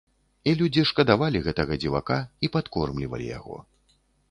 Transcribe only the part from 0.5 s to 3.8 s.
І людзі шкадавалі гэтага дзівака і падкормлівалі яго.